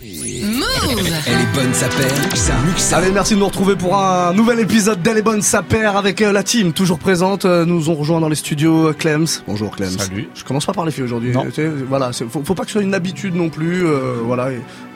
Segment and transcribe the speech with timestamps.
[0.00, 0.57] Mm.
[0.80, 5.18] Elle est bonne sa paire, Allez, merci de nous retrouver pour un nouvel épisode d'Elle
[5.18, 7.44] est bonne sa paire avec euh, la team toujours présente.
[7.44, 9.26] Euh, Nous ont rejoint dans les studios euh, Clems.
[9.46, 9.90] Bonjour Clems.
[9.98, 10.28] Salut.
[10.34, 11.32] Je commence pas par les filles aujourd'hui.
[11.32, 11.44] Non.
[11.46, 13.86] Tu sais, Voilà, c'est- faut, faut pas que ce soit une habitude non plus.
[13.86, 14.48] euh, voilà.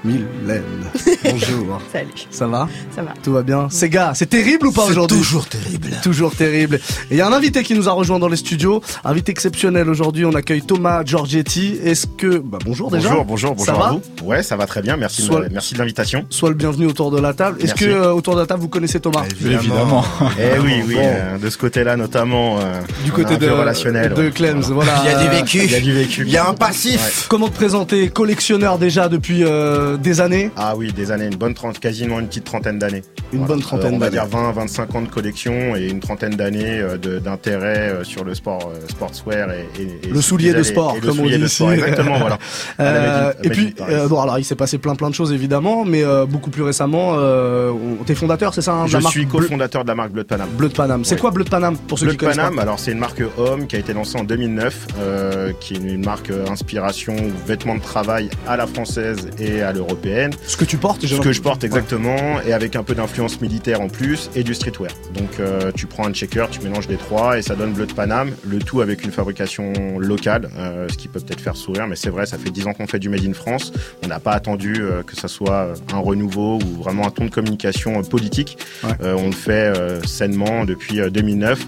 [0.04, 0.62] Mylène.
[1.24, 1.80] Bonjour.
[1.92, 3.14] Salut, Ça va ça va.
[3.22, 3.68] Tout va bien?
[3.70, 5.16] C'est gars, c'est terrible ou pas aujourd'hui?
[5.16, 5.90] toujours terrible.
[6.02, 6.80] Toujours terrible.
[7.10, 9.88] Et il y a un invité qui nous a rejoint dans les studios, invité exceptionnel
[9.88, 10.24] aujourd'hui.
[10.24, 11.78] On accueille Thomas Giorgetti.
[11.84, 13.10] Est-ce que bah bonjour déjà.
[13.10, 14.02] Bonjour, bonjour, bonjour Ça va à vous.
[14.26, 14.96] Ouais, ça va très bien.
[14.96, 16.24] Merci, de- Soit- merci de l'invitation.
[16.30, 17.58] Sois le bienvenu autour de la table.
[17.62, 19.24] Est-ce que euh, autour de la table vous connaissez Thomas?
[19.44, 20.04] Évidemment.
[20.38, 21.00] Eh oui, oui, Bon.
[21.04, 22.58] euh, de ce côté-là notamment.
[22.60, 24.14] euh, Du côté de relationnel.
[24.14, 24.30] de.
[24.30, 24.60] Clems.
[24.62, 24.92] Voilà.
[24.94, 25.02] Voilà.
[25.04, 25.58] Il y a du vécu.
[25.64, 26.22] Il y a du vécu.
[26.26, 27.26] Il y a un passif.
[27.28, 30.50] Comment te présenter Collectionneur déjà depuis euh, des années?
[30.56, 33.02] Ah oui, des années, une bonne trente, quasiment une petite trentaine d'années.
[33.32, 34.28] Une bonne trentaine Euh, On va d'années.
[34.28, 38.24] dire 20, 25 ans de collection et une trentaine d'années euh, de- d'intérêt euh, sur
[38.24, 41.48] le sport, euh, sportswear et, et- et Le soulier de sport, et comme on dit
[41.48, 41.80] sport, ici.
[41.82, 42.38] Exactement, voilà.
[43.42, 43.74] Et puis,
[44.08, 47.12] bon, alors il s'est passé plein plein de choses évidemment, mais euh, beaucoup plus récemment,
[47.16, 49.88] euh, on- t'es fondateur, c'est ça hein, de Je la marque suis Bleu, cofondateur de
[49.88, 50.48] la marque Bleu de Paname.
[50.50, 51.04] Bleu de Paname.
[51.04, 51.20] C'est Ouais.
[51.20, 52.98] quoi Bleu de Paname pour ceux Bleu qui de connaissent Paname, pas alors c'est une
[52.98, 57.14] marque homme qui a été lancée en 2009, euh, qui est une marque euh, inspiration
[57.46, 60.32] vêtements de travail à la française et à l'européenne.
[60.46, 63.40] Ce que tu portes, j'ai Ce que je porte exactement, et avec un peu d'influence
[63.40, 64.90] militaire en plus, et du streetwear.
[65.14, 67.92] Donc euh, tu prends un checker, tu mélanges les trois, et ça donne bleu de
[67.92, 71.96] Paname, le tout avec une fabrication locale, euh, ce qui peut peut-être faire sourire, mais
[71.96, 73.72] c'est vrai, ça fait 10 ans qu'on fait du Made in France.
[74.04, 77.24] On n'a pas attendu euh, que ça soit euh, un renouveau ou vraiment un ton
[77.26, 78.58] de communication euh, politique.
[78.84, 78.90] Ouais.
[79.02, 81.60] Euh, on le fait euh, sainement depuis euh, 2009.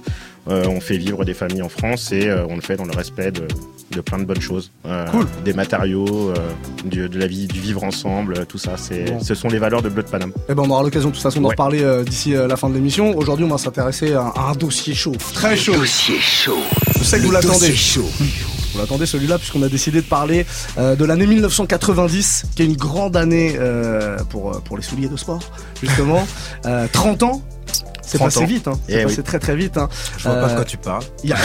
[0.46, 2.94] Euh, on fait vivre des familles en France et euh, on le fait dans le
[2.94, 3.48] respect de,
[3.92, 4.70] de plein de bonnes choses.
[4.84, 5.27] Euh, Cool.
[5.42, 6.34] Des matériaux, euh,
[6.84, 8.72] du- de la vie, du vivre ensemble, tout ça.
[8.77, 9.20] C'est, Bon.
[9.20, 10.32] Ce sont les valeurs de Bleu de Paname.
[10.50, 11.55] Eh ben, on aura l'occasion de toute façon d'en Ouais.
[11.55, 13.16] reparler euh, d'ici euh, la fin de l'émission.
[13.16, 15.77] Aujourd'hui, on va s'intéresser à, à un dossier chaud, très chaud.
[15.77, 16.58] Dossier chaud.
[16.98, 17.55] Je sais que vous l'attendez.
[17.60, 18.10] dossier chaud.
[18.75, 20.44] Vous l'attendez celui-là puisqu'on a décidé de parler
[20.78, 25.08] euh, de l'année 1990, qui est une grande année euh, pour euh, pour les souliers
[25.08, 25.41] de sport,
[25.80, 26.27] justement.
[26.67, 27.42] Euh, 30 ans.
[28.06, 28.47] C'est 30 passé ans.
[28.47, 28.78] vite, hein.
[28.88, 29.22] c'est Eh passé oui.
[29.24, 29.77] très très vite.
[29.78, 29.88] Hein.
[30.19, 31.02] Je vois pas de Euh, quoi tu parles.
[31.24, 31.36] Il y a,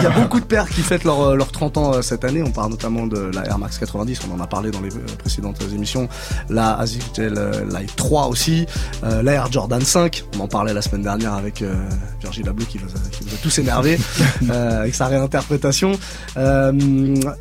[0.00, 2.42] y y beaucoup de paires qui fêtent leurs euh, leurs 30 ans euh, cette année.
[2.42, 5.00] On parle notamment de la Air Max 90, on en a parlé dans les euh,
[5.18, 6.08] précédentes émissions.
[6.48, 6.78] La
[7.18, 8.66] euh, Live 3 aussi.
[9.04, 11.74] Euh, la Air Jordan 5, on en parlait la semaine dernière avec euh,
[12.22, 13.98] Virgil Abloh qui, vous a- qui vous a tous énervé
[14.50, 15.92] euh, avec sa réinterprétation.
[16.36, 16.72] Euh,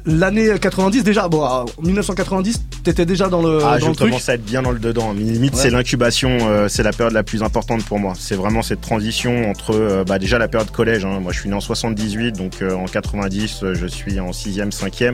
[0.05, 4.09] L'année 90 déjà, bon, en 1990, t'étais déjà dans le, ah, dans je le truc.
[4.09, 5.13] commence à être bien dans le dedans.
[5.13, 5.59] Limite, Ouais.
[5.61, 8.13] c'est l'incubation, euh, c'est la période la plus importante pour moi.
[8.17, 11.05] C'est vraiment cette transition entre euh, bah, déjà la période collège.
[11.05, 11.19] hein.
[11.19, 14.71] Moi, je suis né en 78, donc euh, en 90, euh, je suis en 6e,
[14.71, 15.13] 5e.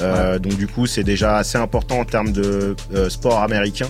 [0.00, 2.74] Euh, Donc du coup, c'est déjà assez important en termes de
[3.08, 3.88] sport américain.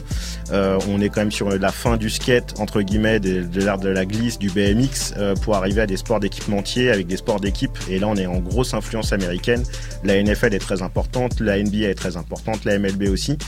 [0.52, 3.88] On est quand même sur la fin du skate, entre guillemets, de, de l'art de
[3.88, 7.76] la glisse, du BMX, pour arriver à des sports d'équipementier avec des sports d'équipe.
[7.88, 9.62] Et là, on est en grosse influence américaine.
[10.04, 13.38] La NFL est très importante, la NBA est très importante, la MLB aussi.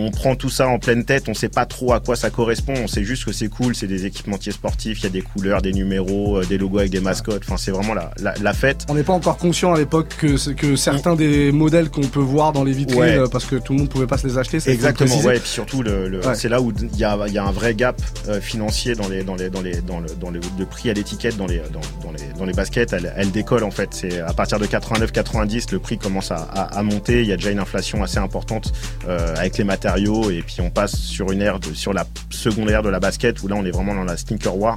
[0.00, 2.74] On prend tout ça en pleine tête, on sait pas trop à quoi ça correspond,
[2.76, 5.60] on sait juste que c'est cool, c'est des équipementiers sportifs, il y a des couleurs,
[5.62, 8.84] des numéros, euh, des logos avec des mascottes, enfin c'est vraiment la, la, la fête.
[8.88, 12.20] On n'est pas encore conscient à l'époque que, c'est- que certains des modèles qu'on peut
[12.20, 13.18] voir dans les vitrines, Ouais.
[13.18, 15.40] euh, parce que tout le monde pouvait pas se les acheter, le Exactement, ouais, et
[15.40, 16.34] puis surtout le, le- Ouais.
[16.34, 19.08] c'est là où il y a, il y a un vrai gap euh, financier dans
[19.08, 21.58] les dans les dans les dans le dans le, le prix à l'étiquette dans les
[21.72, 23.88] dans, dans les dans les baskets, elle, elle décolle en fait.
[23.92, 27.20] C'est à partir de 89 90 le prix commence à, à, à monter.
[27.22, 28.72] Il y a déjà une inflation assez importante
[29.08, 32.70] euh, avec les matériaux et puis on passe sur une ère de, sur la seconde
[32.70, 34.76] ère de la basket où là on est vraiment dans la sneaker war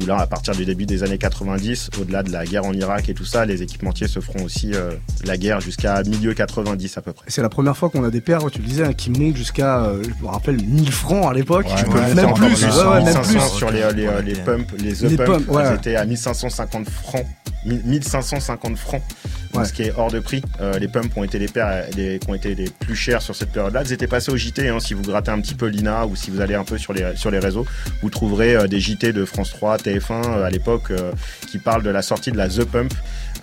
[0.00, 3.08] où là à partir du début des années 90 au-delà de la guerre en Irak
[3.08, 4.92] et tout ça les équipementiers se feront aussi euh,
[5.24, 7.26] la guerre jusqu'à milieu 90 à peu près.
[7.28, 9.84] C'est la première fois qu'on a des paires, tu le disais, hein, qui montent jusqu'à,
[9.84, 11.66] euh, je me rappelle, 1000 francs à l'époque.
[11.76, 13.56] tu peux ouais, monter même encore plus, plus, ouais, ouais, même 1500 plus.
[13.56, 15.64] sur les, les, les pumps, les The Les Pump, pumps, ouais.
[15.66, 17.26] elles étaient à 1550 francs,
[17.66, 19.02] 1550 francs,
[19.58, 19.64] Ouais.
[19.64, 20.42] ce qui est hors de prix.
[20.60, 21.84] Euh, les pumps ont été les paires
[22.28, 23.82] ont été plus chères sur cette période-là.
[23.82, 26.30] Elles étaient passées au JT, hein, si vous grattez un petit peu l'INA ou si
[26.30, 27.66] vous allez un peu sur les, réseaux,
[28.02, 31.12] vous trouverez euh, des JT de France 3, TF1 euh, à l'époque euh,
[31.46, 32.92] qui parlent de la sortie de la The Pump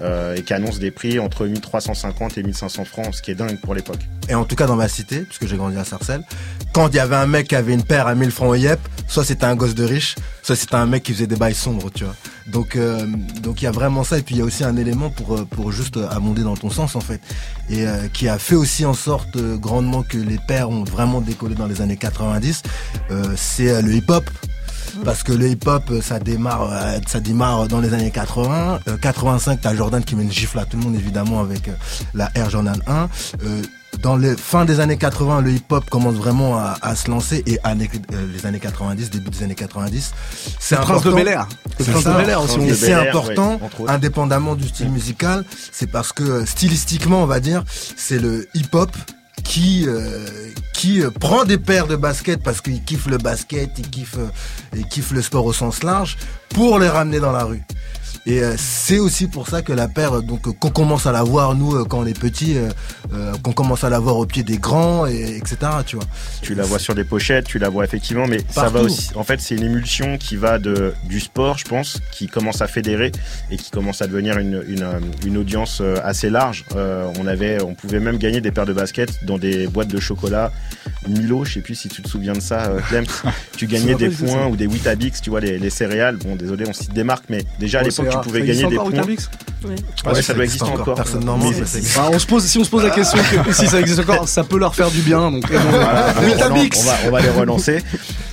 [0.01, 3.59] euh, et qui annoncent des prix entre 1350 et 1500 francs, ce qui est dingue
[3.59, 3.99] pour l'époque.
[4.29, 6.23] Et en tout cas dans ma cité, puisque j'ai grandi à Sarcelles,
[6.73, 8.79] quand il y avait un mec qui avait une paire à 1000 francs au YEP,
[9.07, 11.89] soit c'était un gosse de riche, soit c'était un mec qui faisait des bails sombres,
[11.93, 12.15] tu vois.
[12.47, 13.05] Donc euh,
[13.41, 15.35] donc il y a vraiment ça et puis il y a aussi un élément pour
[15.35, 17.19] euh, pour juste abonder dans ton sens en fait
[17.71, 21.65] et qui a fait aussi en sorte grandement que les paires ont vraiment décollé dans
[21.65, 22.61] les années 90,
[23.11, 24.29] euh, c'est le hip-hop.
[25.03, 28.79] Parce que le hip-hop, euh, ça démarre, euh, ça démarre dans les années 80.
[28.87, 31.73] Euh, 85, t'as Jordan qui met une gifle à tout le monde, évidemment, avec euh,
[32.13, 33.09] la Air Jordan 1.
[33.43, 33.61] Euh,
[34.01, 37.59] dans les fin des années 80, le hip-hop commence vraiment à, à se lancer et
[37.63, 40.11] année- euh, les années 90, début des années 90,
[40.59, 41.11] c'est important.
[41.79, 42.17] C'est Prince de.
[42.17, 47.23] Bel Air c'est Bel Air, important, indépendamment du style musical, c'est parce que euh, stylistiquement,
[47.23, 47.63] on va dire,
[47.95, 48.91] c'est le hip-hop
[49.45, 50.25] qui euh,
[50.85, 54.27] euh, prend des paires de baskets parce qu'il kiffe le basket, il kiffe euh,
[54.75, 56.17] il kiffe le sport au sens large
[56.49, 57.61] pour les ramener dans la rue.
[58.25, 61.23] Et euh, c'est aussi pour ça que la paire, donc euh, qu'on commence à la
[61.23, 62.69] voir nous euh, quand on est petit, euh,
[63.13, 65.57] euh, qu'on commence à la voir au pied des grands, et, etc.
[65.85, 66.05] Tu vois.
[66.41, 69.09] Tu la vois sur des pochettes, tu la vois effectivement, mais ça va aussi.
[69.15, 72.67] En fait, c'est une émulsion qui va de du sport, je pense, qui commence à
[72.67, 73.11] fédérer
[73.51, 76.65] et qui commence à devenir une une, euh, une audience euh, assez large.
[76.75, 79.99] Euh, on avait, on pouvait même gagner des paires de baskets dans des boîtes de
[79.99, 80.51] chocolat.
[81.07, 83.05] Milo, je sais plus si tu te souviens de ça, euh, Clem.
[83.57, 86.17] tu gagnais des points ou des Weetabix, tu vois les, les céréales.
[86.17, 88.89] Bon, désolé, on s'y démarque, mais déjà à l'époque, tu Ça gagner des points.
[88.89, 89.29] Weetabix
[90.05, 90.93] Ouais, ça doit exister encore.
[90.95, 91.95] Personne Mais ça existe.
[91.97, 94.27] Bah, on se pose, si on se pose la question que si ça existe encore,
[94.29, 95.31] ça peut leur faire du bien.
[95.31, 97.79] Donc, euh, Voilà, on, va, on va les relancer.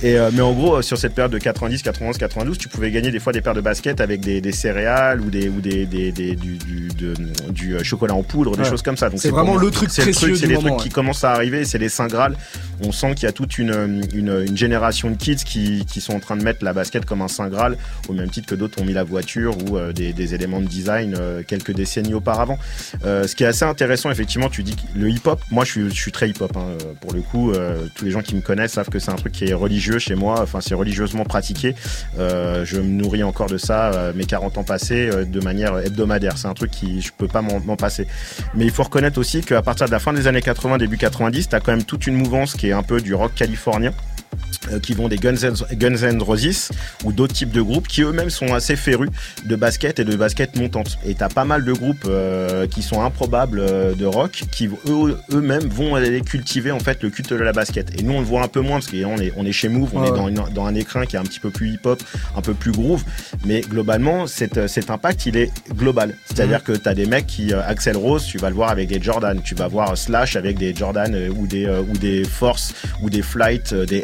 [0.03, 3.09] Et, euh, mais en gros, sur cette période de 90, 91, 92, tu pouvais gagner
[3.09, 6.11] des fois des paires de baskets avec des, des céréales ou des ou des, des,
[6.11, 7.15] des- du, du, de-
[7.49, 8.69] du, euh, chocolat en poudre, des Ouais.
[8.69, 9.09] choses comme ça.
[9.09, 11.31] Donc C'est vraiment le truc c'est précieux c'est du les moment, trucs qui commencent à
[11.31, 12.35] arriver, c'est les saint graal.
[12.85, 16.13] On sent qu'il y a toute une, une, une génération de kids qui, qui sont
[16.13, 17.77] en train de mettre la basket comme un saint graal,
[18.07, 21.43] au même titre que d'autres ont mis la voiture euh, des, éléments de design euh,
[21.45, 22.57] quelques décennies auparavant.
[23.05, 26.11] Euh, ce qui est assez intéressant, effectivement, tu dis que le hip-hop, moi je suis,
[26.11, 27.51] très hip-hop, hein, pour le coup,
[27.95, 30.15] tous les gens qui me connaissent savent que c'est un truc qui est religieux chez
[30.15, 31.75] moi, enfin c'est religieusement pratiqué.
[32.17, 36.37] Je me nourris encore de ça, mes 40 ans passés, de manière hebdomadaire.
[36.37, 38.07] C'est un truc qui je peux pas m'en passer.
[38.55, 41.49] Mais il faut reconnaître aussi qu'à partir de la fin des années 80, début 90,
[41.49, 43.93] t'as quand même toute une mouvance qui est un peu du rock californien
[44.81, 46.69] qui vont des Guns N', Guns Roses
[47.03, 49.09] ou d'autres types de groupes qui eux-mêmes sont assez férus
[49.45, 50.97] de basket et de basket montante.
[51.05, 55.17] Et t'as pas mal de groupes euh, qui sont improbables euh, de rock qui eux-
[55.31, 57.99] eux-mêmes vont aller cultiver en fait le culte de la basket.
[57.99, 59.89] Et nous on le voit un peu moins parce qu'on est, on est chez Move,
[59.93, 62.01] on Ouais, est dans, une- dans un écrin qui est un petit peu plus hip-hop,
[62.35, 63.03] un peu plus groove.
[63.45, 66.15] Mais globalement cet, cet impact il est global.
[66.25, 66.63] C'est-à-dire Mhm.
[66.63, 69.41] que t'as des mecs qui, euh, Axel Rose, tu vas le voir avec des Jordan,
[69.43, 73.09] tu vas voir Slash avec des Jordan euh, ou des, euh, ou des Force ou
[73.09, 74.03] des Flight, euh, des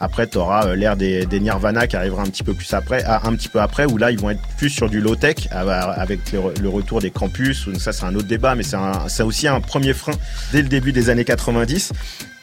[0.00, 3.48] Après, tu auras l'ère des, Nirvana qui arrivera un petit peu plus après, un petit
[3.48, 7.00] peu après, où là, ils vont être plus sur du low tech avec le, retour
[7.00, 7.68] des campus.
[7.78, 8.64] Ça, c'est un autre débat, mais
[9.08, 10.14] c'est aussi un premier frein
[10.52, 11.92] dès le début des années 90.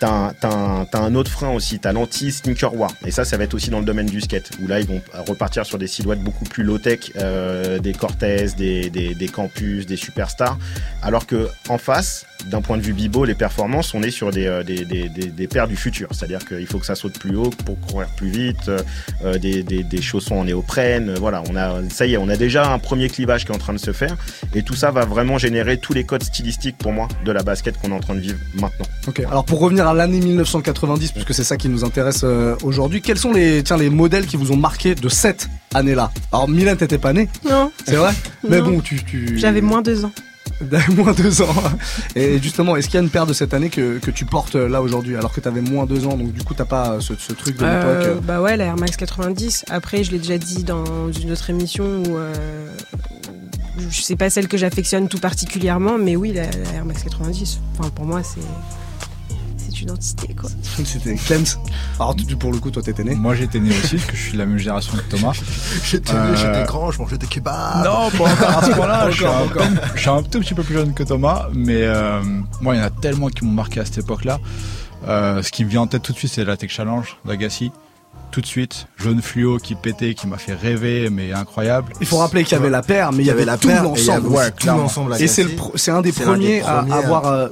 [0.01, 2.89] T'as un, un- autre frein aussi, t'as l'anti-sneaker war.
[3.06, 5.00] Et ça, ça va être aussi dans le domaine du skate, où là, ils vont
[5.27, 9.98] repartir sur des silhouettes beaucoup plus low-tech, euh, des Cortez, des, des, des campus, des
[9.98, 10.57] superstars.
[11.03, 14.48] Alors que en face, d'un point de vue bibo, les performances, on est sur des,
[14.48, 16.07] euh, des, des, des, paires du futur.
[16.12, 18.80] C'est-à-dire qu'il faut que ça saute plus haut pour courir plus vite, euh,
[19.24, 21.09] euh, des chaussons en néoprène.
[21.09, 23.56] euh, Voilà, on a, ça y est, on a déjà un premier clivage qui est
[23.56, 24.15] en train de se faire.
[24.56, 27.77] Et tout ça va vraiment générer tous les codes stylistiques pour moi de la basket
[27.77, 28.88] qu'on est en train de vivre maintenant.
[29.07, 29.19] Ok.
[29.19, 33.17] Alors pour revenir à l'année 1990, puisque c'est ça qui nous intéresse euh, aujourd'hui, quels
[33.17, 36.11] sont les, tiens, les modèles qui vous ont marqué de cette année-là?
[36.31, 38.13] Alors Mylène, t'étais pas née, Non, c'est vrai?
[38.47, 39.38] Mais bon, tu, tu...
[39.38, 40.11] j'avais moins deux ans.
[40.95, 41.55] moins deux ans.
[42.15, 44.55] Et justement, est-ce qu'il y a une paire de cette année que, que tu portes
[44.55, 46.99] euh, là aujourd'hui, alors que t'avais moins deux ans, donc du coup t'as pas euh,
[46.99, 49.65] ce, ce truc de Euh, l'époque bah ouais, la Air Max 90.
[49.69, 52.67] Après, je l'ai déjà dit dans une autre émission où euh,
[53.89, 57.59] je sais pas celle que j'affectionne tout particulièrement, mais oui, la, la Air Max 90.
[57.79, 58.41] Enfin, pour moi, c'est
[59.81, 60.50] c'est une entité quoi.
[60.86, 61.45] C'était Clems.
[62.00, 63.16] Alors tu, pour le coup, toi t'étais né.
[63.16, 65.33] Moi j'étais né aussi, parce que je suis de la même génération que Thomas.
[65.83, 67.83] J'étais Euh, j'étais grand, je mangeais des kebabs.
[67.86, 69.10] Non, pas encore à ce point-là.
[69.10, 69.68] je, suis Encore, un encore.
[69.68, 72.22] peu- je suis un tout petit peu plus jeune que Thomas, mais euh,
[72.62, 74.39] moi il y en a tellement qui m'ont marqué à cette époque-là.
[75.07, 77.71] Euh, ce qui me vient en tête tout de suite, c'est la Tech Challenge d'Agassi.
[78.30, 81.92] Tout de suite, jaune fluo qui pétait, qui m'a fait rêver, mais incroyable.
[82.00, 83.81] Il faut rappeler qu'il y avait la paire, mais il y avait, la tout paire
[83.81, 84.28] et l'ensemble.
[84.28, 84.81] aussi Ouais, tout clairement.
[84.83, 85.16] l'ensemble.
[85.19, 87.26] Et c'est un des premiers, à à- avoir.
[87.26, 87.50] euh,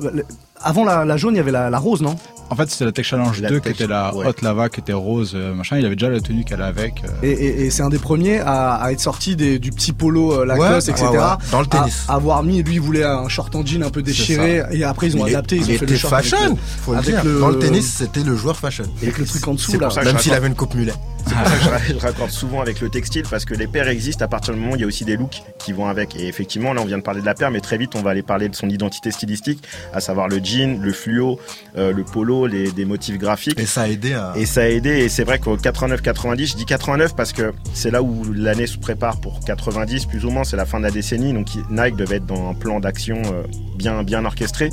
[0.61, 2.15] avant la, la jaune, il y avait la, la rose, non?
[2.51, 4.25] En fait, c'était la Tech Challenge La 2 Tech- qui était la ouais.
[4.25, 5.77] haute lava, qui était rose, euh, machin.
[5.77, 7.03] Il avait déjà la tenue qu'elle avait avec.
[7.03, 9.93] euh, Et, et- et c'est un des premiers à, à être sorti des- du petit
[9.93, 11.09] polo euh, Lacoste, Ouais, etc.
[11.11, 11.23] ouais, ouais.
[11.51, 12.05] Dans le tennis.
[12.07, 15.07] À, avoir mis, lui, il voulait un short en jean un peu déchiré, et après
[15.07, 16.55] ils ont Il est- adapté, ils il ont fait était le short avec fashion, le-
[16.83, 17.23] faut le avec dire.
[17.23, 18.85] le- Dans le tennis, c'était le joueur fashion.
[19.03, 19.89] avec le truc en dessous là.
[20.03, 20.93] Même s'il avait une coupe mulet.
[21.29, 23.67] C'est pour ça que je ra- je raccorde souvent avec le textile parce que les
[23.67, 25.88] paires existent à partir du moment où il y a aussi des looks qui vont
[25.88, 26.15] avec.
[26.15, 28.09] Et effectivement, là, on vient de parler de la paire, mais très vite, on va
[28.12, 31.39] aller parler de son identité stylistique, à savoir le jean, le fluo,
[31.77, 33.59] euh, le polo, les, des motifs graphiques.
[33.59, 34.33] Et ça a aidé à.
[34.36, 37.91] Et ça a aidé, et c'est vrai qu'au 89-90, je dis 89 parce que c'est
[37.91, 40.91] là où l'année se prépare pour 90, plus ou moins, c'est la fin de la
[40.91, 43.43] décennie, donc Nike devait être dans un plan d'action euh,
[43.75, 44.69] bien, bien orchestré,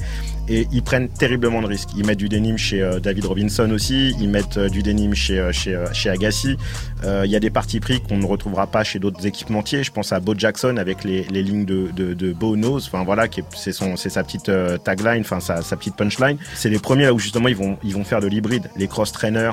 [0.48, 1.90] et ils prennent terriblement de risques.
[1.96, 5.38] Ils mettent du denim chez euh, David Robinson aussi, ils mettent euh, du denim chez,
[5.38, 6.56] euh, chez, chez Agassi,
[7.04, 10.12] il y a des parties pris qu'on ne retrouvera pas chez d'autres équipementiers, je pense
[10.12, 13.72] à Bo Jackson avec les, les lignes de, de, de Bo Nose, enfin voilà, c'est
[13.72, 14.50] sa petite
[14.82, 16.36] tagline, enfin sa, sa petite punchline.
[16.54, 19.12] C'est les premiers là où justement ils vont, ils vont faire de l'hybride, les cross
[19.12, 19.52] trainers.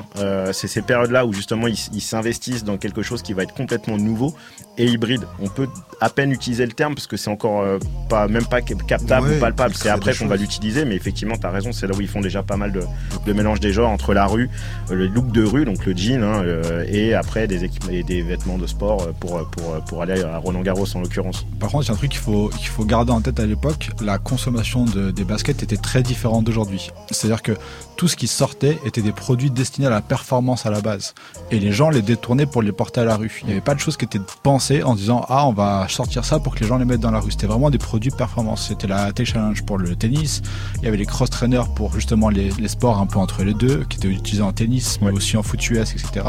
[0.52, 4.34] C'est ces périodes-là où justement ils s'investissent dans quelque chose qui va être complètement nouveau
[4.78, 5.24] et hybride.
[5.40, 5.68] On peut
[6.00, 7.64] à peine utiliser le terme parce que c'est encore
[8.08, 9.74] pas même pas captable Ouais, ou palpable.
[9.74, 10.83] C'est après qu'on va l'utiliser.
[10.84, 13.60] Mais effectivement, tu as raison, c'est là où ils font déjà pas mal de, mélange
[13.60, 14.48] des genres entre la rue,
[14.90, 17.68] euh, le look de rue, donc le jean, hein, euh, et après des
[18.04, 21.46] des vêtements de sport euh, pour, pour, pour aller à Roland Garros en l'occurrence.
[21.58, 24.84] Par contre, a un truc qu'il faut, faut garder en tête à l'époque, la consommation
[24.84, 26.90] de- des baskets était très différente d'aujourd'hui.
[27.10, 27.52] C'est-à-dire que
[27.96, 31.14] tout ce qui sortait était des produits destinés à la performance à la base.
[31.50, 33.38] Et les gens les détournaient pour les porter à la rue.
[33.42, 36.24] Il n'y avait pas de choses qui étaient pensées en disant Ah, on va sortir
[36.24, 37.30] ça pour que les gens les mettent dans la rue.
[37.30, 38.66] C'était vraiment des produits performance.
[38.68, 40.42] C'était la Tech Challenge pour le tennis.
[40.78, 43.54] Il y avait les cross trainers pour justement les, les sports un peu entre les
[43.54, 46.26] deux, qui étaient utilisés en tennis, mais aussi en foot US, etc.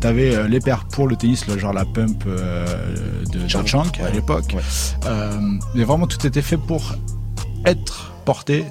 [0.00, 2.66] T'avais euh, les paires pour le tennis, le genre la pump euh,
[3.32, 4.56] de, Chunk, Chunk à l'époque.
[5.06, 5.38] Euh,
[5.74, 6.94] mais vraiment, tout était fait pour
[7.64, 8.64] être porté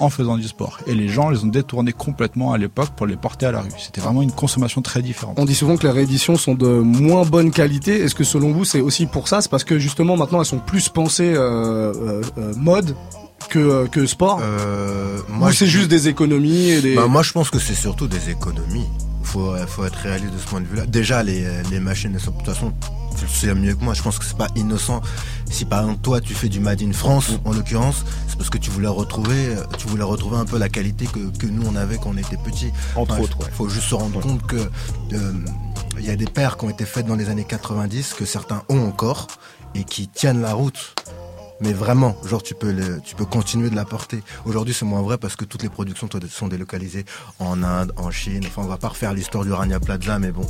[0.00, 0.78] en faisant du sport.
[0.86, 3.70] Et les gens les ont détournés complètement à l'époque pour les porter à la rue.
[3.78, 5.38] C'était vraiment une consommation très différente.
[5.38, 8.00] On dit souvent que les rééditions sont de moins bonne qualité.
[8.00, 9.40] Est-ce que selon vous c'est aussi pour ça?
[9.40, 12.94] C'est parce que justement maintenant elles sont plus pensées euh, euh, euh, mode
[13.48, 16.94] que, que sport Euh, Ou c'est juste des économies et des...
[16.96, 18.86] Bah, moi, je pense que c'est surtout des économies.
[19.22, 20.86] Faut, euh, faut être réaliste de ce point de vue-là.
[20.86, 22.72] Déjà, les, euh, les machines, elles sont- de toute façon,
[23.18, 23.92] tu le sais mieux que moi.
[23.94, 25.00] Je pense que c'est pas innocent.
[25.50, 28.58] Si par exemple, toi, tu fais du Made in France, en l'occurrence, c'est parce que
[28.58, 31.76] tu voulais retrouver, euh, tu voulais retrouver un peu la qualité que, que nous, on
[31.76, 32.70] avait quand on était petits.
[32.96, 33.50] Entre Enfin, autres, ouais.
[33.52, 35.32] Faut juste se rendre compte que, euh,
[35.98, 38.62] il y a des paires qui ont été faites dans les années 90 que certains
[38.68, 39.26] ont encore
[39.74, 40.94] et qui tiennent la route.
[41.60, 44.22] Mais vraiment, genre tu peux le, tu peux continuer de la porter.
[44.44, 47.04] Aujourd'hui, c'est moins vrai parce que toutes les productions sont délocalisées
[47.40, 48.44] en Inde, en Chine.
[48.46, 50.46] Enfin, on va pas refaire l'histoire du Rania Plaza, mais bon.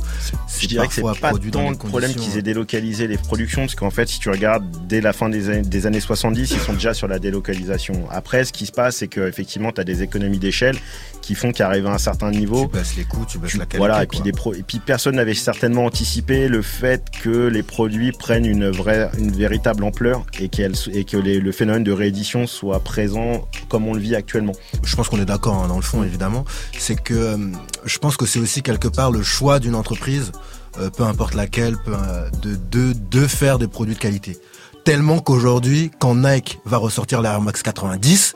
[0.59, 3.89] Je dirais que c'est pas tant le problème qu'ils aient délocalisé les productions, parce qu'en
[3.89, 6.93] fait, si tu regardes dès la fin des années, des années 70, ils sont déjà
[6.93, 8.05] sur la délocalisation.
[8.11, 10.77] Après, ce qui se passe, c'est qu'effectivement, tu as des économies d'échelle
[11.21, 13.77] qui font qu'arriver à un certain niveau, Tu baisses les coûts, tu baisses la qualité.
[13.77, 17.61] voilà, et puis, des pro- et puis personne n'avait certainement anticipé le fait que les
[17.63, 22.45] produits prennent une vraie, une véritable ampleur et, qu'elles- et que le phénomène de réédition
[22.45, 24.51] soit présent comme on le vit actuellement.
[24.83, 26.43] je pense qu'on est d'accord hein, dans le fond évidemment,
[26.77, 27.37] c'est que euh,
[27.85, 30.31] je pense que c'est aussi quelque part le choix d'une entreprise,
[30.77, 34.37] euh, peu importe laquelle, euh, de, de, de faire des produits de qualité.
[34.83, 38.35] Tellement qu'aujourd'hui, quand Nike va ressortir la Air Max 90,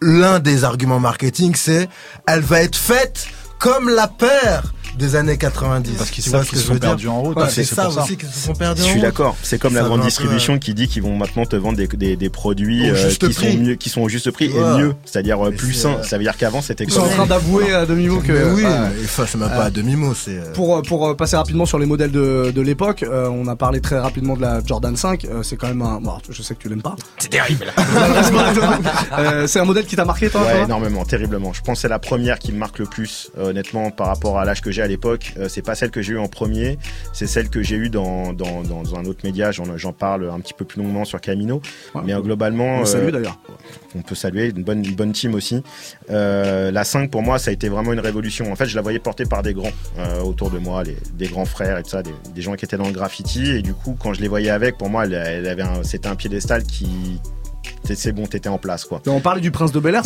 [0.00, 1.88] l'un des arguments marketing, c'est
[2.26, 3.26] elle va être faite
[3.58, 5.94] comme la paire des années 90.
[5.98, 7.36] Parce qu'ils savent ce qu'ils que se sont dire perdus en route.
[7.36, 9.36] Ouais, hein, c'est ça aussi qu'ils se sont perdus Je suis d'accord.
[9.42, 12.28] C'est comme la grande distribution qui dit qu'ils vont maintenant te vendre des, des, des
[12.30, 13.34] produits euh, qui prix.
[13.52, 14.58] sont mieux, qui sont au juste prix Ouais.
[14.58, 15.94] et mieux, c'est-à-dire euh, plus c'est, sain.
[15.98, 18.32] euh, Ça veut dire qu'avant c'était Ils sont en comme train d'avouer à demi-mot que...
[18.32, 20.38] Mais oui, ça c'est même pas à demi-mot, c'est...
[20.38, 23.46] euh, Pour, euh, pour euh, passer rapidement sur les modèles de, de l'époque, euh, on
[23.48, 25.24] a parlé très rapidement de la Jordan 5.
[25.24, 26.00] euh, c'est quand même un.
[26.28, 26.96] Je sais que tu l'aimes pas.
[27.18, 27.66] C'est terrible.
[29.18, 31.52] Euh, c'est un modèle qui t'a marqué, toi, Ouais, énormément, terriblement.
[31.52, 34.38] Je pense que c'est la première qui me marque le plus, euh, honnêtement, par rapport
[34.38, 35.34] à l'âge que j'ai à l'époque.
[35.38, 36.78] Euh, c'est pas celle que j'ai eue en premier,
[37.12, 39.50] c'est celle que j'ai eue dans, dans, dans un autre média.
[39.52, 41.60] J'en, parle un petit peu plus longuement sur Camino.
[41.94, 42.02] Ouais.
[42.04, 43.38] Mais euh, globalement, On euh, salue d'ailleurs.
[43.94, 45.62] on peut saluer une bonne, une bonne team aussi.
[46.08, 48.52] La 5 pour moi, ça a été vraiment une révolution.
[48.52, 49.72] En fait, je la voyais portée par des grands
[50.24, 52.76] autour de moi, les, des grands frères et tout ça, des, des gens qui étaient
[52.76, 53.50] dans le graffiti.
[53.50, 56.16] Et du coup, quand je les voyais avec, pour moi, elle, elle avait c'était un
[56.16, 57.20] piédestal qui.
[57.84, 59.00] C'est- bon, t'étais en place quoi.
[59.06, 60.02] On parlait du Prince de Bel Air,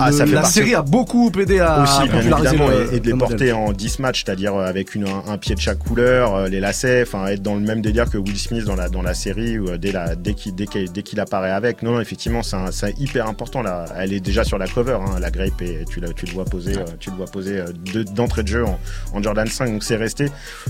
[0.00, 2.92] Ah, le- ça la partie- série a beaucoup aidé à aussi bien populariser évidemment le-
[2.92, 3.36] et, et de les le modèle.
[3.38, 6.48] porter en 10 matchs c'est-à-dire euh, avec une, un, un pied de chaque couleur euh,
[6.48, 9.14] les lacets enfin être dans le même délire que Will Smith dans la dans la
[9.14, 11.82] série ou dès la dès qu'il dès qu'il dès qu'il apparaît avec.
[11.82, 13.84] Non, non effectivement c'est hyper important là.
[13.98, 16.44] Elle est déjà sur la cover hein, la grape et tu la- tu le vois
[16.44, 18.78] poser euh, tu le vois poser euh, de- d'entrée de jeu en,
[19.14, 20.26] en Jordan 5 donc c'est resté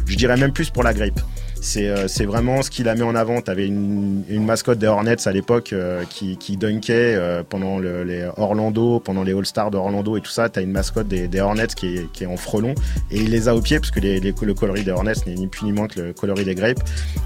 [0.06, 1.20] je dirais même plus pour la grape
[1.62, 3.40] c'est euh, c'est vraiment ce qu'il a mis en avant.
[3.40, 8.02] T'avais une, une mascotte des Hornets à l'époque euh, qui, qui dunkait euh, pendant le,
[8.04, 10.48] les Orlando, pendant les All-Stars d'Orlando et tout ça.
[10.48, 12.74] T'as une mascotte des, des Hornets qui est, qui est en frelon
[13.10, 15.34] et il les a au pied parce que les, les- le coloris des Hornets n'est
[15.34, 16.80] ni plus ni moins que le coloris des Grapes.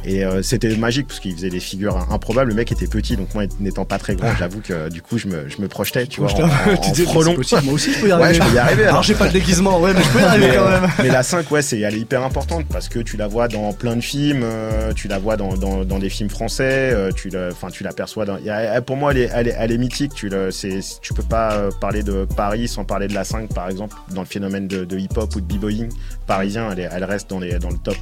[0.05, 2.51] Et euh, c'était magique parce qu'il faisait des figures improbables.
[2.51, 5.29] Le mec était petit, donc moi n'étant pas très grand, j'avoue que du coup je
[5.29, 7.35] me, je me projetais, tu vois, en, en- tu en dis, c'est frelon.
[7.35, 8.35] possible, moi aussi je peux y Ouais, arriver.
[8.35, 8.83] je peux y arriver.
[8.83, 9.03] Alors alors.
[9.03, 10.91] j'ai pas de déguisement, ouais, mais je peux y arriver Mais, quand même.
[11.03, 13.73] mais la 5, ouais, c'est, elle est hyper importante parce que tu la vois dans
[13.73, 17.29] plein de films, euh, tu la vois dans, dans, dans des films français, euh, tu,
[17.29, 18.25] la, enfin, tu l'aperçois.
[18.25, 18.39] Dans,
[18.85, 20.13] pour moi, elle est, elle est, elle est mythique.
[20.15, 23.53] Tu, le, c'est, tu peux pas euh, parler de Paris sans parler de la 5,
[23.55, 25.89] par exemple, dans le phénomène de, de hip-hop ou de b-boying
[26.27, 26.71] parisien.
[26.73, 27.97] Elle, est- elle reste dans, les, dans le top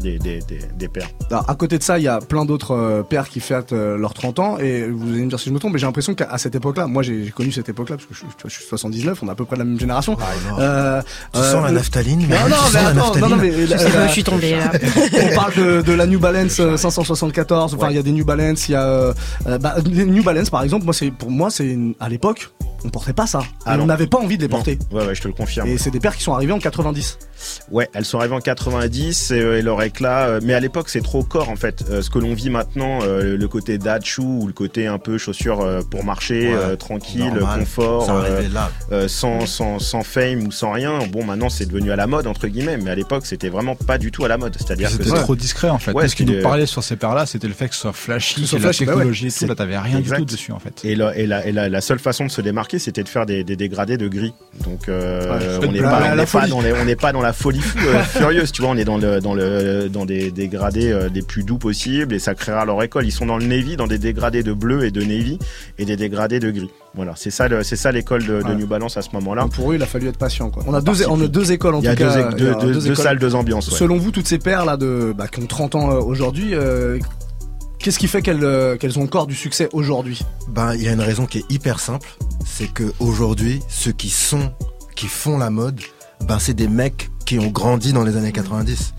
[0.00, 1.08] des, des, des, des pairs.
[1.30, 4.38] Alors, à côté de ça, il y a plein d'autres pères qui fêtent leurs 30
[4.38, 6.54] ans et vous allez me dire si je me trompe, mais j'ai l'impression qu'à cette
[6.54, 9.22] époque-là, moi j'ai connu cette époque-là parce que je, suis- tu vois, je suis 79,
[9.22, 10.16] on est à peu près de la même génération.
[10.58, 11.00] Euh,
[11.32, 13.90] Tu euh, sens la naphtaline Non, mais non, mais attends, non, non, mais Je sais
[13.90, 14.70] pas, la- je suis tombée là.
[15.32, 17.74] on parle de, de la New Balance euh, 574.
[17.74, 19.14] Enfin, il y a des New Balance, il y a euh,
[19.46, 20.84] euh, bah, les New Balance par exemple.
[20.84, 22.50] Moi, c'est pour moi, c'est à l'époque,
[22.84, 23.40] on portait pas ça.
[23.64, 23.84] Ah non.
[23.84, 24.78] on n'avait pas envie de les porter.
[24.92, 25.68] Ouais, ouais, je te le confirme.
[25.68, 27.18] Et c'est des paires qui sont arrivées en 90.
[27.70, 30.26] Ouais, elles sont arrivées en 90 et, euh, et leur éclat.
[30.26, 31.84] euh, mais à l'époque, c'est trop corps en fait.
[31.90, 35.18] Euh, ce que l'on vit maintenant, euh, le côté dachu ou le côté un peu
[35.18, 37.60] chaussures euh, pour marcher, Ouais, euh, tranquille, normal.
[37.60, 38.70] confort, Ça euh, arrivait là.
[38.92, 40.98] euh, sans, sans, sans fame ou sans rien.
[41.10, 42.76] Bon, maintenant, c'est devenu à la mode entre guillemets.
[42.78, 44.56] Mais à l'époque, c'était vraiment pas du tout à la mode.
[44.58, 45.92] C'est-à-dire que C'était trop discret en fait.
[45.92, 48.34] Ouais, ce qui nous parlait sur ces paires-là, c'était le fait que ce soit flashy,
[48.36, 48.96] Que ce soit la flashy, bah ouais.
[48.98, 49.36] technologie et tout.
[49.38, 50.16] C'est- Là, t'avais rien Exact.
[50.16, 50.84] du tout dessus en fait.
[50.84, 53.26] Et, la, et, la, et la, la seule façon de se démarquer, c'était de faire
[53.26, 54.32] des, des dégradés de gris.
[54.64, 56.00] Donc euh, on n'est pas,
[56.44, 58.70] on dans les, on n'est pas dans la folie euh, furieuse, tu vois.
[58.70, 62.18] On est dans le, dans le, dans des dégradés euh, les plus doux possibles et
[62.18, 63.04] ça créera leur école.
[63.06, 65.38] Ils sont dans le navy, dans des dégradés de bleu et de navy
[65.78, 66.70] et des dégradés de gris.
[66.94, 68.42] Voilà, c'est ça, c'est ça l'école de.
[68.56, 69.46] New Balance à ce moment-là.
[69.52, 70.48] Pour eux, il a fallu être patient.
[70.50, 70.64] Quoi.
[70.66, 72.30] On a deux, on a de- deux écoles en tout deux, cas.
[72.32, 73.68] deux, il y a deux- salles, deux ambiances.
[73.70, 73.76] ouais.
[73.76, 76.98] Selon vous, toutes ces paires là de bah, qui ont 30 ans euh, aujourd'hui, euh,
[77.86, 80.20] qu'est-ce qui fait qu'elles euh, qu'elles ont encore du succès aujourd'hui?
[80.48, 82.08] Ben, il y a une raison qui est hyper simple,
[82.44, 84.52] c'est que aujourd'hui, ceux qui sont,
[84.96, 85.80] qui font la mode,
[86.26, 88.94] ben c'est des mecs qui ont grandi dans les années 90.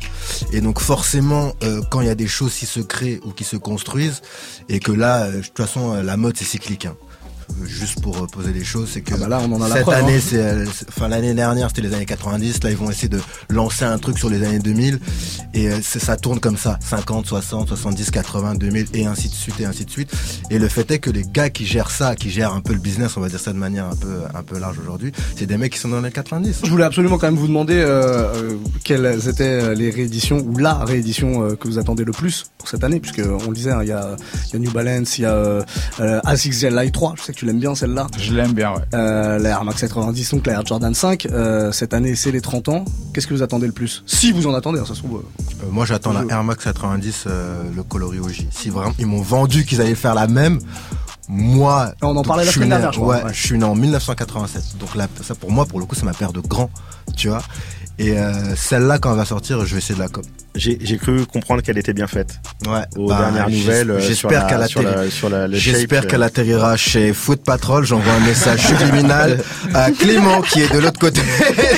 [0.53, 3.43] Et donc forcément, euh, quand il y a des choses qui se créent ou qui
[3.43, 4.21] se construisent,
[4.69, 6.85] et que là, euh, de toute façon, la mode c'est cyclique.
[6.85, 6.95] hein.
[7.65, 9.75] Juste pour euh, poser les choses, c'est que Ah bah là, on en a la
[9.75, 10.21] cette preuve, année, hein.
[10.23, 12.63] c'est, euh, c'est- enfin l'année dernière, c'était les années 90.
[12.63, 14.99] Là, ils vont essayer de lancer un truc sur les années 2000,
[15.53, 19.59] et euh, ça tourne comme ça, 50, 60, 70, 80, 2000, et ainsi de suite,
[19.59, 20.11] et ainsi de suite.
[20.51, 22.79] Et le fait est que les gars qui gèrent ça, qui gèrent un peu le
[22.79, 25.57] business, on va dire ça de manière un peu, un peu large aujourd'hui, c'est des
[25.57, 26.59] mecs qui sont dans les 90.
[26.63, 31.55] Je voulais absolument quand même vous demander euh, quelles étaient les rééditions ou la réédition
[31.55, 33.93] que vous attendez le plus pour cette année, puisque on le disait, hein, il y,
[33.93, 34.15] a,
[34.53, 35.63] y a New Balance, il y a euh,
[36.23, 38.07] ASICS Light 3, je sais que tu l'aimes bien celle-là.
[38.17, 38.81] Je l'aime bien, ouais.
[38.95, 41.27] Euh, la Air Max 90, donc la Air Jordan 5.
[41.27, 42.83] euh, cette année, c'est les 30 ans.
[43.13, 44.03] Qu'est-ce que vous attendez le plus?
[44.07, 45.17] Si vous en attendez, hein, ça se trouve.
[45.19, 48.47] euh, Euh, moi, j'attends la Air Max 90, euh, le coloris OJ.
[48.49, 50.57] Si vraiment ils m'ont vendu qu'ils allaient faire la même,
[51.29, 53.33] moi, On en parlait la je suis semaine né- dernière, je crois, Ouais, ouais.
[53.33, 54.77] je suis né en 1987.
[54.79, 56.69] Donc là, ça pour moi, pour le coup, c'est ma paire de grands,
[57.15, 57.41] tu vois.
[57.99, 60.25] Et euh, celle-là, quand elle va sortir, je vais essayer de la cop.
[60.57, 62.39] J'ai cru comprendre qu'elle était bien faite.
[62.65, 62.81] Ouais.
[62.95, 67.85] Aux bah, dernières nouvelles, sur J'espère qu'elle J'espère qu'elle atterrira chez Foot Patrol.
[67.85, 69.39] J'envoie un message subliminal
[69.73, 71.21] à Clément qui est de l'autre côté.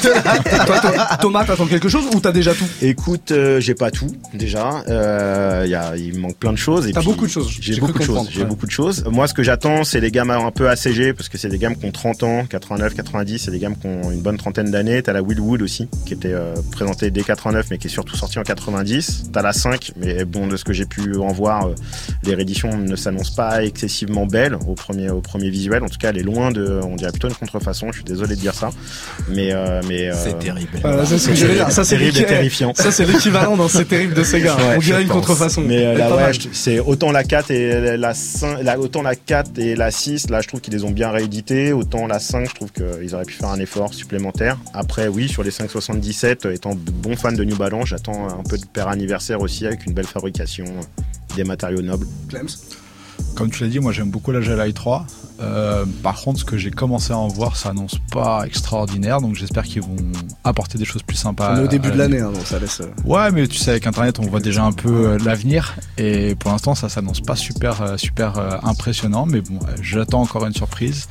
[0.02, 2.66] Toi, toi, Thomas, t'attends quelque chose ou t'as déjà tout?
[2.82, 4.84] Écoute, euh, j'ai pas tout déjà.
[4.88, 6.90] Euh, y a, il me manque plein de choses.
[6.94, 8.30] T'as beaucoup de choses, J'ai beaucoup de choses.
[8.32, 8.46] J'ai ouais.
[8.46, 9.04] beaucoup de choses.
[9.10, 11.76] Moi, ce que j'attends, c'est les gammes un peu ACG parce que c'est des gammes
[11.76, 13.40] qui ont 30 ans, 89, 90.
[13.40, 15.02] C'est des gammes qui ont une bonne trentaine d'années.
[15.02, 18.40] T'as la Willwood aussi, qui était euh, présentée dès 89, mais qui est surtout sortie
[18.40, 18.69] en 90.
[19.32, 21.76] T'as la 5, mais bon, de ce que j'ai pu en voir, euh,
[22.24, 25.84] les rééditions ne s'annoncent pas excessivement belles au premier, au premier visuel.
[25.84, 27.88] En tout cas, elle est loin de, on dirait plutôt une contrefaçon.
[27.92, 28.70] Je suis désolé de dire ça,
[29.30, 30.70] mais euh, mais euh, C'est terrible.
[30.82, 31.72] Voilà, c'est ce que j'allais dire.
[31.72, 32.74] Ça, c'est terrible et terrifiant.
[32.76, 34.56] Ça, c'est l'équivalent dans C'est terrible de ces gars.
[34.56, 35.18] Ouais, on dirait une pense.
[35.18, 35.62] contrefaçon.
[35.66, 39.58] Mais euh, là, ouais, c'est autant la 4 et la 5, la- autant la 4
[39.60, 41.74] et la 6, là, je trouve qu'ils les ont bien réédités.
[41.74, 44.58] Autant la 5, je trouve qu'ils auraient pu faire un effort supplémentaire.
[44.74, 48.58] Après, oui, sur les 577, euh, étant bon fan de New Balance, j'attends un peu
[48.68, 51.04] paire anniversaire aussi avec une belle fabrication, euh,
[51.36, 52.06] des matériaux nobles.
[52.28, 52.48] Clems.
[53.36, 55.06] Comme tu l'as dit, moi j'aime beaucoup la GLI 3.
[55.42, 59.36] Euh, par contre, ce que j'ai commencé à en voir, ça annonce pas extraordinaire, donc
[59.36, 59.96] j'espère qu'ils vont
[60.44, 61.54] apporter des choses plus sympas.
[61.56, 62.82] On est au début à de l'année, hein, donc ça laisse.
[62.82, 65.76] euh, Ouais, mais tu sais, avec Internet, on voit déjà un peu l'avenir.
[65.98, 69.26] Et pour l'instant, ça s'annonce pas super, super impressionnant.
[69.26, 71.08] Mais bon, j'attends encore une surprise.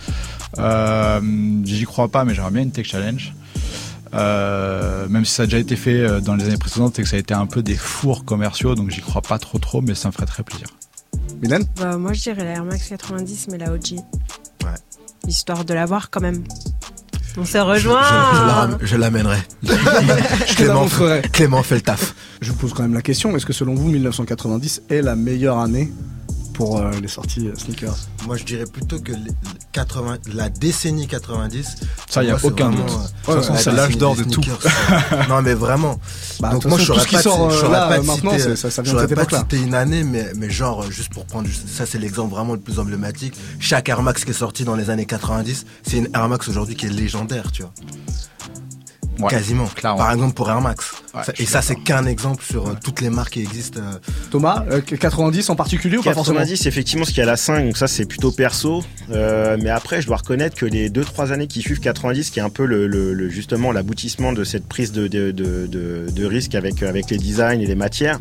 [0.58, 1.20] Euh,
[1.64, 3.32] J'y crois pas, mais j'aimerais bien une Tech Challenge.
[4.14, 7.08] Euh, même si ça a déjà été fait euh, dans les années précédentes et que
[7.08, 9.94] ça a été un peu des fours commerciaux, donc j'y crois pas trop trop, mais
[9.94, 10.66] ça me ferait très plaisir.
[11.42, 11.64] Mylène?
[11.76, 13.92] Bah, moi, je dirais la Air Max 90, mais la OG.
[14.64, 14.70] Ouais.
[15.26, 16.42] Histoire de l'avoir quand même.
[17.36, 18.78] On se Je, je- rejoint.
[18.80, 19.36] je je l'amènerai.
[19.62, 21.22] Je te la Clément, montrerai.
[21.32, 22.14] Clément fait le taf.
[22.40, 25.58] Je vous pose quand même la question est-ce que selon vous, 1990 est la meilleure
[25.58, 25.92] année?
[26.58, 29.32] Pour euh, les sorties euh, sneakers Moi, je dirais plutôt que les- les
[29.72, 31.76] 80, la décennie 90.
[32.10, 32.90] Ça, y a aucun vraiment, doute.
[32.96, 34.42] euh, De toute façon, la c'est l'âge d'or de tout.
[35.28, 36.00] non, mais vraiment.
[36.40, 38.82] Bah, Donc moi, je saurais pas, te- sort, je saurais là, pas maintenant, citer, ça,
[38.82, 42.34] vient de cette pas une année, mais, mais genre, juste pour prendre, ça c'est l'exemple
[42.34, 43.34] vraiment le plus emblématique.
[43.60, 46.74] Chaque Air Max qui est sorti dans les années 90, c'est une Air Max aujourd'hui
[46.74, 47.72] qui est légendaire, tu vois.
[49.20, 49.66] Ouais, Quasiment.
[49.66, 49.98] clairement.
[49.98, 50.92] Par exemple pour Air Max.
[51.14, 53.80] Ouais, et ça, c'est qu'un exemple sur euh, toutes les marques qui existent.
[53.80, 53.98] euh,
[54.30, 56.36] Thomas, euh, 90 en particulier ou pas forcément?
[56.38, 58.84] 90, effectivement, ce qu'il y a la 5, donc ça c'est plutôt perso.
[59.10, 62.42] Euh, mais après, je dois reconnaître que les 2-3 années qui suivent 90, qui est
[62.42, 66.24] un peu le, le- le- justement l'aboutissement de cette prise de, de, de, de- de
[66.24, 68.20] risque avec, avec les designs et les matières.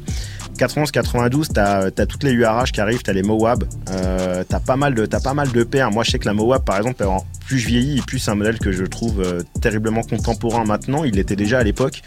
[0.57, 4.75] 91, 92, t'as as toutes les URH qui arrivent, t'as les Moab, euh, t'as pas
[4.75, 5.91] mal de t'as pas mal de paires.
[5.91, 8.29] Moi, je sais que la Moab, par exemple, en- plus je vieillis, et plus c'est
[8.29, 11.05] un modèle que je trouve euh, terriblement contemporain maintenant.
[11.05, 12.03] Il l'était déjà à l'époque,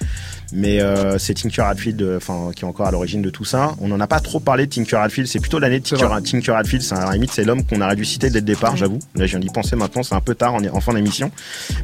[0.53, 3.75] mais euh, c'est Tinker Hatfield, euh, enfin qui est encore à l'origine de tout ça.
[3.81, 5.29] On n'en a pas trop parlé de Tinker Hatfield.
[5.29, 6.83] C'est plutôt l'année de Tinker, Tinker Hatfield.
[6.83, 8.99] C'est à la limite c'est l'homme qu'on aurait dû citer dès le départ, j'avoue.
[9.15, 10.03] Là, je viens d'y penser maintenant.
[10.03, 11.31] C'est un peu tard en, en fin d'émission,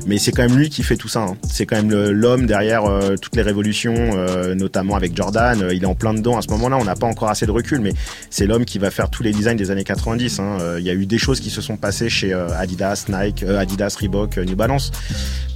[0.06, 1.20] mais c'est quand même lui qui fait tout ça.
[1.20, 1.36] hein.
[1.50, 5.68] C'est quand même l'homme derrière euh, toutes les révolutions, euh, notamment avec Jordan.
[5.72, 6.76] Il est en plein dedans à ce moment-là.
[6.80, 7.92] On n'a pas encore assez de recul, mais
[8.30, 10.40] c'est l'homme qui va faire tous les designs des années 90.
[10.40, 10.58] hein.
[10.78, 14.38] Il y a eu des choses qui se sont passées chez Adidas, Nike, Adidas, Reebok,
[14.38, 14.90] New Balance,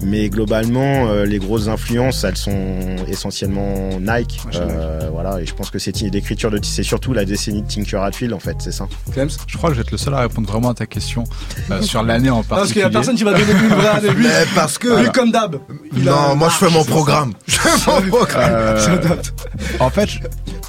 [0.03, 4.41] mais globalement, les grosses influences, elles sont essentiellement Nike.
[4.55, 7.99] Euh, voilà, et je pense que c'est l'écriture de, c'est surtout la décennie de Tinker
[8.03, 8.87] Hatfield en fait, c'est ça.
[9.13, 9.31] Clems?
[9.47, 11.25] Je crois que je vais être le seul à répondre vraiment à ta question
[11.71, 12.83] euh, sur l'année en Non, Parce qu'il particulier.
[12.83, 14.11] y a personne qui va donner année.
[14.11, 15.03] Lui, Mais parce que.
[15.03, 15.57] lui comme d'hab.
[15.57, 17.33] a Non, moi je fais mon programme.
[17.47, 18.51] Je fais mon programme.
[18.53, 19.17] Euh,
[19.81, 20.19] en fait, je-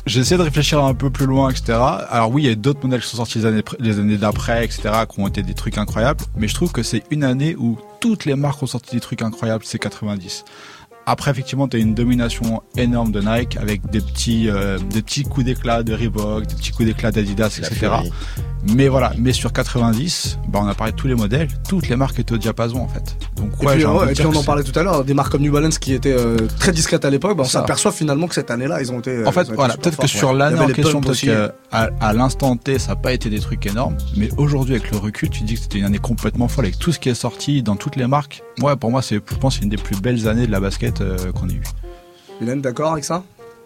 [0.05, 1.77] j'essaie de réfléchir un peu plus loin, etc.
[2.09, 4.65] Alors oui, il y a d'autres modèles qui sont sortis les années, les années d'après,
[4.65, 6.23] etc., qui ont été des trucs incroyables.
[6.37, 9.21] Mais je trouve que c'est une année où toutes les marques ont sorti des trucs
[9.21, 10.43] incroyables, c'est 90.
[11.05, 15.23] Après, effectivement, tu as une domination énorme de Nike avec des petits, euh, des petits
[15.23, 17.89] coups d'éclat de Reebok, des petits coups d'éclat d'Adidas, etc.
[18.75, 21.95] Mais voilà, mais sur 90, bah, on a parlé de tous les modèles, toutes les
[21.95, 23.17] marques étaient au diapason en fait.
[23.35, 25.41] Donc Et ouais, puis, et puis on en parlait tout à l'heure, des marques comme
[25.41, 28.51] New Balance qui étaient euh, très discrètes à l'époque, bah, on s'aperçoit finalement que cette
[28.51, 29.25] année-là, ils ont été.
[29.25, 32.89] En fait, voilà, peut-être que sur l'année en question, qu'à à, à l'instant T, ça
[32.89, 35.79] n'a pas été des trucs énormes, mais aujourd'hui, avec le recul, tu dis que c'était
[35.79, 38.43] une année complètement folle avec tout ce qui est sorti dans toutes les marques.
[38.61, 40.59] Ouais, pour moi, c'est, je pense, que c'est une des plus belles années de la
[40.59, 41.61] basket euh, qu'on ait eu.
[42.41, 43.23] Hélène, d'accord avec ça?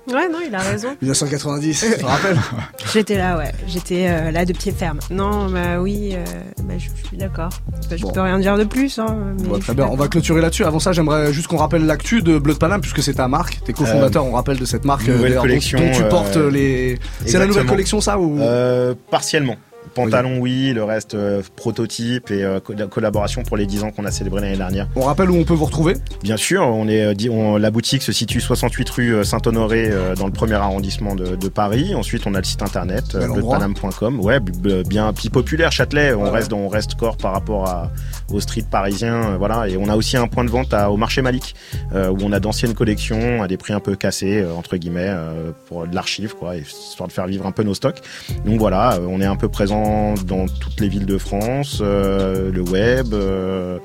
[0.08, 0.90] Ouais, non, il a raison.
[1.02, 2.38] 1990, tu te rappelles
[2.94, 3.52] J'étais là, ouais.
[3.68, 5.00] J'étais euh, là de pied ferme.
[5.10, 6.24] Non, bah oui, euh,
[6.64, 7.50] bah, je, je suis d'accord.
[7.90, 8.12] Bah, je Bon.
[8.12, 9.00] peux rien dire de plus.
[9.00, 10.64] Hein, mais Bon, je Très bien, on va clôturer là-dessus.
[10.64, 13.62] Avant ça, j'aimerais juste qu'on rappelle l'actu de Bleu de Paname, puisque c'est ta marque.
[13.66, 15.08] T'es cofondateur, on rappelle, de cette marque.
[15.08, 17.00] Nouvelle d'ailleurs, dont- collection, dont tu euh, portes les.
[17.26, 19.56] C'est la nouvelle collection, ça ou Euh, partiellement.
[19.96, 23.92] Pantalon, oui, le reste euh, prototype et euh, co- la collaboration pour les 10 ans
[23.92, 24.88] qu'on a célébré l'année dernière.
[24.96, 25.96] On rappelle où on peut vous retrouver?
[26.22, 30.26] Bien sûr, on est, euh, on- la boutique se situe 68 rue Saint-Honoré euh, dans
[30.28, 31.96] le premier arrondissement de, de Paris.
[31.96, 34.20] Ensuite, on a le site internet bleudepaname.com.
[34.20, 36.14] Ouais, bien puis populaire Châtelet.
[36.14, 37.92] On Ouais, reste, on reste corps par rapport à,
[38.32, 39.68] au street parisien, euh, voilà.
[39.68, 41.56] Et on a aussi un point de vente à- au marché Malik
[41.94, 45.08] euh, où on a d'anciennes collections à des prix un peu cassés euh, entre guillemets
[45.10, 48.02] euh, pour de l'archive, quoi, histoire de faire vivre un peu nos stocks.
[48.46, 52.62] Donc voilà, on est un peu présent dans toutes les villes de France, euh, le
[52.62, 53.14] web.
[53.14, 53.78] euh,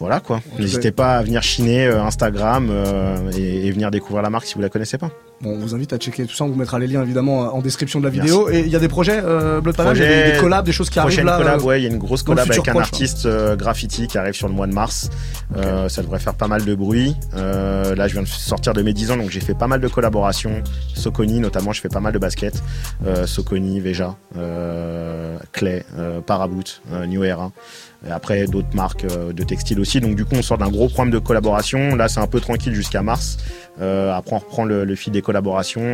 [0.00, 0.40] voilà quoi.
[0.58, 4.54] N'hésitez pas à venir chiner euh, Instagram euh, et, et venir découvrir la marque si
[4.54, 5.10] vous la connaissez pas.
[5.44, 6.44] Bon, on vous invite à checker tout ça.
[6.44, 8.22] On vous mettra les liens évidemment en description de la Merci.
[8.30, 8.48] vidéo.
[8.48, 10.72] Et il y a des projets, euh, il y a Projet- des, des collabs, des
[10.72, 11.36] choses qui arrivent là.
[11.36, 14.16] collab, euh, ouais, il y a une grosse collab avec un artiste euh, graffiti qui
[14.16, 15.10] arrive sur le mois de mars.
[15.58, 17.14] Euh, ça devrait faire pas mal de bruit.
[17.34, 19.88] Là, je viens de sortir de mes 10 ans, donc j'ai fait pas mal de
[19.88, 20.62] collaborations.
[20.94, 22.62] Soconi, notamment, je fais pas mal de basket.
[23.26, 24.16] Soconi, Veja,
[25.52, 25.84] Clay,
[26.26, 27.50] Paraboot, New Era.
[28.06, 30.00] Et après, d'autres marques de textiles aussi.
[30.00, 31.96] Donc, du coup, on sort d'un gros programme de collaboration.
[31.96, 33.38] Là, c'est un peu tranquille jusqu'à mars.
[33.78, 35.33] Après, on reprend le, le fil des collaborations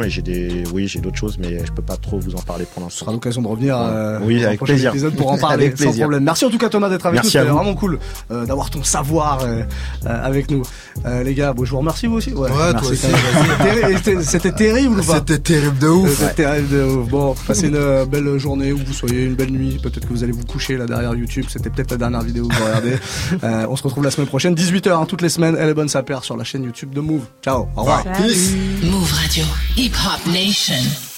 [0.04, 2.64] et j'ai des, oui, j'ai d'autres choses, mais je peux pas trop vous en parler
[2.64, 3.04] pour Ce l'instant.
[3.06, 4.90] sera l'occasion de revenir euh, Oui, avec prochain plaisir.
[4.90, 6.02] épisode pour en parler Avec sans plaisir.
[6.04, 6.24] problème.
[6.24, 7.98] Merci en tout cas Thomas d'être avec Merci nous, c'était vraiment cool
[8.30, 9.62] euh, d'avoir ton savoir euh,
[10.06, 10.62] euh, avec nous.
[11.06, 12.32] Euh, les gars, bon, je vous remercie vous aussi.
[12.32, 12.96] Ouais, toi aussi.
[12.96, 15.14] C'était terri- C'était c'était terrible ou pas?
[15.16, 16.18] C'était terrible de ouf.
[16.18, 17.08] C'était terrible de ouf.
[17.08, 19.78] Bon, passez une belle journée où vous soyez, une belle nuit.
[19.82, 21.44] Peut-être que vous allez vous coucher là derrière YouTube.
[21.48, 22.90] C'était peut-être la dernière vidéo que vous regardez.
[23.44, 25.56] Euh, on se retrouve la semaine prochaine, 18h hein, toutes les semaines.
[25.58, 27.22] Elle est bonne sa paire sur la chaîne YouTube de Move.
[27.42, 28.04] Ciao, au revoir.
[28.82, 29.44] Move Radio.
[29.76, 31.09] Hip Hop Nation.